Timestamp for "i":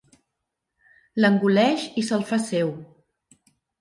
2.03-2.07